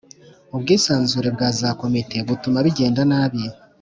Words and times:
Ubwisanzure 0.55 1.27
bwa 1.35 1.49
za 1.59 1.69
Komite 1.81 2.17
butuma 2.27 2.59
bigenda 2.65 3.01
nabi. 3.11 3.41